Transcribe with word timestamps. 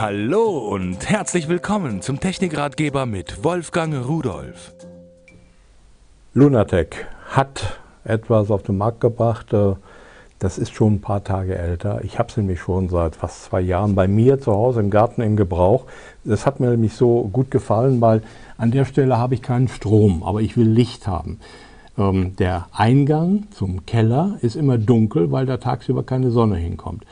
Hallo 0.00 0.58
und 0.58 1.10
herzlich 1.10 1.48
willkommen 1.48 2.02
zum 2.02 2.20
Technikratgeber 2.20 3.04
mit 3.04 3.42
Wolfgang 3.42 4.06
Rudolf. 4.06 4.72
Lunatec 6.34 7.08
hat 7.26 7.80
etwas 8.04 8.52
auf 8.52 8.62
den 8.62 8.78
Markt 8.78 9.00
gebracht, 9.00 9.52
äh, 9.52 9.74
das 10.38 10.56
ist 10.56 10.72
schon 10.72 10.94
ein 10.94 11.00
paar 11.00 11.24
Tage 11.24 11.58
älter. 11.58 12.04
Ich 12.04 12.20
habe 12.20 12.28
es 12.28 12.36
nämlich 12.36 12.60
schon 12.60 12.88
seit 12.88 13.16
fast 13.16 13.42
zwei 13.42 13.60
Jahren 13.60 13.96
bei 13.96 14.06
mir 14.06 14.40
zu 14.40 14.52
Hause 14.52 14.78
im 14.78 14.90
Garten 14.90 15.20
im 15.20 15.34
Gebrauch. 15.34 15.86
Das 16.22 16.46
hat 16.46 16.60
mir 16.60 16.70
nämlich 16.70 16.94
so 16.94 17.28
gut 17.32 17.50
gefallen, 17.50 18.00
weil 18.00 18.22
an 18.56 18.70
der 18.70 18.84
Stelle 18.84 19.18
habe 19.18 19.34
ich 19.34 19.42
keinen 19.42 19.66
Strom, 19.66 20.22
aber 20.22 20.42
ich 20.42 20.56
will 20.56 20.68
Licht 20.68 21.08
haben. 21.08 21.40
Ähm, 21.98 22.36
der 22.36 22.68
Eingang 22.70 23.48
zum 23.50 23.84
Keller 23.84 24.38
ist 24.42 24.54
immer 24.54 24.78
dunkel, 24.78 25.32
weil 25.32 25.46
da 25.46 25.56
tagsüber 25.56 26.04
keine 26.04 26.30
Sonne 26.30 26.54
hinkommt. 26.54 27.02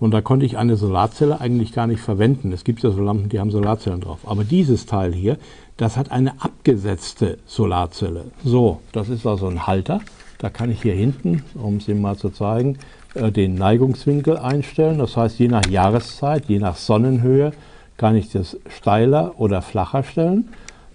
Und 0.00 0.10
da 0.10 0.20
konnte 0.20 0.44
ich 0.44 0.58
eine 0.58 0.76
Solarzelle 0.76 1.40
eigentlich 1.40 1.72
gar 1.72 1.86
nicht 1.86 2.00
verwenden. 2.00 2.52
Es 2.52 2.64
gibt 2.64 2.82
ja 2.82 2.90
so 2.90 3.00
Lampen, 3.00 3.28
die 3.28 3.40
haben 3.40 3.50
Solarzellen 3.50 4.00
drauf. 4.00 4.20
Aber 4.24 4.44
dieses 4.44 4.86
Teil 4.86 5.14
hier, 5.14 5.38
das 5.76 5.96
hat 5.96 6.10
eine 6.10 6.42
abgesetzte 6.42 7.38
Solarzelle. 7.46 8.26
So, 8.44 8.80
das 8.92 9.08
ist 9.08 9.26
also 9.26 9.46
ein 9.46 9.66
Halter. 9.66 10.00
Da 10.38 10.50
kann 10.50 10.70
ich 10.70 10.82
hier 10.82 10.94
hinten, 10.94 11.44
um 11.54 11.76
es 11.76 11.88
Ihnen 11.88 12.02
mal 12.02 12.16
zu 12.16 12.30
zeigen, 12.30 12.78
äh, 13.14 13.30
den 13.30 13.54
Neigungswinkel 13.54 14.36
einstellen. 14.36 14.98
Das 14.98 15.16
heißt, 15.16 15.38
je 15.38 15.48
nach 15.48 15.66
Jahreszeit, 15.66 16.46
je 16.46 16.58
nach 16.58 16.76
Sonnenhöhe, 16.76 17.52
kann 17.96 18.16
ich 18.16 18.30
das 18.30 18.58
steiler 18.68 19.34
oder 19.38 19.62
flacher 19.62 20.02
stellen. 20.02 20.48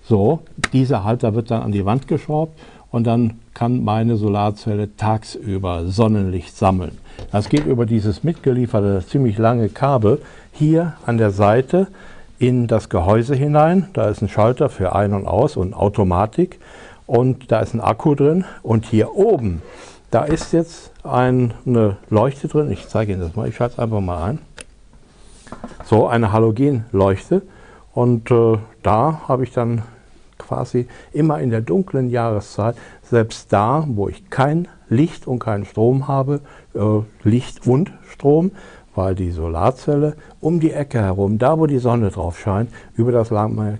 So, 0.03 0.39
dieser 0.73 1.03
Halter 1.03 1.35
wird 1.35 1.51
dann 1.51 1.61
an 1.61 1.71
die 1.71 1.85
Wand 1.85 2.07
geschraubt 2.07 2.59
und 2.91 3.05
dann 3.05 3.39
kann 3.53 3.83
meine 3.83 4.15
Solarzelle 4.15 4.95
tagsüber 4.95 5.85
Sonnenlicht 5.85 6.55
sammeln. 6.55 6.97
Das 7.31 7.49
geht 7.49 7.65
über 7.65 7.85
dieses 7.85 8.23
mitgelieferte 8.23 9.05
ziemlich 9.05 9.37
lange 9.37 9.69
Kabel 9.69 10.21
hier 10.53 10.93
an 11.05 11.17
der 11.17 11.31
Seite 11.31 11.87
in 12.39 12.67
das 12.67 12.89
Gehäuse 12.89 13.35
hinein. 13.35 13.89
Da 13.93 14.09
ist 14.09 14.21
ein 14.21 14.29
Schalter 14.29 14.69
für 14.69 14.95
Ein- 14.95 15.13
und 15.13 15.27
Aus 15.27 15.57
und 15.57 15.73
Automatik 15.73 16.59
und 17.05 17.51
da 17.51 17.59
ist 17.59 17.73
ein 17.73 17.81
Akku 17.81 18.15
drin 18.15 18.45
und 18.63 18.85
hier 18.85 19.15
oben, 19.15 19.61
da 20.11 20.23
ist 20.23 20.53
jetzt 20.53 20.91
ein, 21.03 21.53
eine 21.65 21.97
Leuchte 22.09 22.47
drin. 22.47 22.71
Ich 22.71 22.87
zeige 22.87 23.13
Ihnen 23.13 23.21
das 23.21 23.35
mal, 23.35 23.47
ich 23.47 23.55
schalte 23.55 23.73
es 23.73 23.79
einfach 23.79 23.99
mal 23.99 24.23
ein. 24.23 24.39
So, 25.85 26.07
eine 26.07 26.31
Halogenleuchte 26.31 27.41
und 27.93 28.31
äh, 28.31 28.57
da 28.83 29.21
habe 29.27 29.43
ich 29.43 29.51
dann 29.51 29.81
quasi 30.49 30.87
immer 31.13 31.39
in 31.39 31.51
der 31.51 31.61
dunklen 31.61 32.09
Jahreszeit, 32.09 32.75
selbst 33.03 33.53
da, 33.53 33.85
wo 33.87 34.09
ich 34.09 34.29
kein 34.29 34.67
Licht 34.89 35.27
und 35.27 35.39
keinen 35.39 35.65
Strom 35.65 36.07
habe, 36.07 36.41
äh, 36.73 36.79
Licht 37.23 37.67
und 37.67 37.91
Strom, 38.09 38.51
weil 38.95 39.13
die 39.13 39.31
Solarzelle 39.31 40.15
um 40.41 40.59
die 40.59 40.73
Ecke 40.73 40.99
herum, 40.99 41.37
da 41.37 41.59
wo 41.59 41.67
die 41.67 41.77
Sonne 41.77 42.09
drauf 42.09 42.39
scheint, 42.39 42.71
über 42.95 43.11
das 43.11 43.29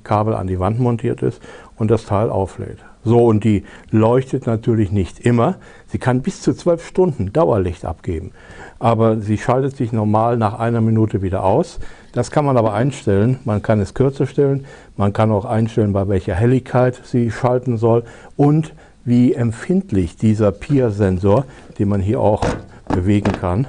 Kabel 0.03 0.35
an 0.35 0.47
die 0.47 0.59
Wand 0.59 0.79
montiert 0.79 1.23
ist 1.23 1.41
und 1.77 1.89
das 1.89 2.05
Teil 2.05 2.29
auflädt. 2.29 2.77
So, 3.03 3.25
und 3.25 3.44
die 3.44 3.64
leuchtet 3.92 4.45
natürlich 4.45 4.92
nicht 4.92 5.19
immer. 5.19 5.55
Sie 5.88 6.00
kann 6.00 6.22
bis 6.22 6.42
zu 6.42 6.53
zwölf 6.53 6.86
Stunden 6.86 7.31
Dauerlicht 7.31 7.86
abgeben. 7.86 8.31
Aber 8.78 9.17
sie 9.17 9.38
schaltet 9.38 9.78
sich 9.78 9.92
normal 9.94 10.38
nach 10.38 10.59
einer 10.59 10.81
Minute 10.81 11.22
wieder 11.22 11.44
aus. 11.44 11.80
Das 12.11 12.30
kann 12.30 12.45
man 12.45 12.58
aber 12.58 12.73
einstellen. 12.73 13.39
Man 13.45 13.61
kann 13.61 13.80
es 13.80 13.94
kürzer 13.94 14.25
stellen. 14.25 14.66
Man 14.97 15.14
kann 15.14 15.31
auch 15.31 15.45
einstellen, 15.45 15.94
bei 15.94 16.08
welcher 16.08 16.36
Helligkeit 16.36 17.00
sie 17.03 17.31
schalten 17.31 17.77
soll 17.77 18.03
und 18.36 18.73
wie 19.05 19.33
empfindlich 19.33 20.17
dieser 20.17 20.52
PIR-Sensor, 20.52 21.45
den 21.80 21.89
man 21.89 22.02
hier 22.02 22.20
auch 22.20 22.44
bewegen 22.88 23.31
kann, 23.31 23.67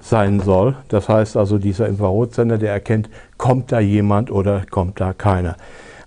sein 0.00 0.40
soll. 0.40 0.76
Das 0.88 1.08
heißt 1.08 1.36
also, 1.36 1.58
dieser 1.58 1.88
Infrarotsender, 1.88 2.58
der 2.58 2.72
erkennt, 2.72 3.08
kommt 3.38 3.72
da 3.72 3.80
jemand 3.80 4.30
oder 4.30 4.64
kommt 4.70 5.00
da 5.00 5.12
keiner. 5.12 5.56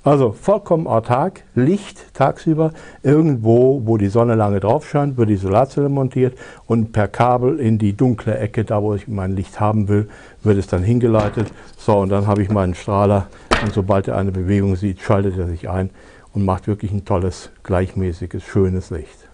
Also 0.04 0.32
vollkommen 0.32 0.88
autark, 0.88 1.44
Licht 1.54 2.16
tagsüber, 2.16 2.72
irgendwo, 3.04 3.84
wo 3.86 3.98
die 3.98 4.08
Sonne 4.08 4.34
lange 4.34 4.60
drauf 4.60 4.90
scheint, 4.90 5.16
wird 5.18 5.30
die 5.30 5.36
Solarzelle 5.36 5.90
montiert 5.90 6.36
und 6.66 6.92
per 6.92 7.08
Kabel 7.08 7.60
in 7.60 7.78
die 7.78 7.94
dunkle 7.94 8.36
Ecke, 8.36 8.66
da 8.66 8.82
wo 8.82 8.96
ich 8.96 9.08
mein 9.08 9.36
Licht 9.36 9.60
haben 9.60 9.88
will, 9.90 10.10
wird 10.42 10.58
es 10.58 10.66
dann 10.66 10.82
hingeleitet. 10.82 11.54
So, 11.78 11.98
und 12.00 12.10
dann 12.10 12.26
habe 12.26 12.42
ich 12.42 12.50
meinen 12.50 12.74
Strahler 12.74 13.28
und 13.62 13.74
sobald 13.74 14.08
er 14.08 14.18
eine 14.18 14.32
Bewegung 14.32 14.76
sieht, 14.76 15.02
schaltet 15.02 15.38
er 15.38 15.46
sich 15.46 15.70
ein 15.70 15.92
und 16.34 16.46
macht 16.46 16.66
wirklich 16.66 16.92
ein 16.92 17.06
tolles, 17.06 17.52
gleichmäßiges, 17.62 18.42
schönes 18.44 18.90
Licht. 18.90 19.31